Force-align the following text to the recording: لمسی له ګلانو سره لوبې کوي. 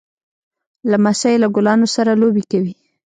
لمسی 0.91 1.35
له 1.41 1.47
ګلانو 1.55 1.87
سره 1.95 2.11
لوبې 2.21 2.43
کوي. 2.51 2.73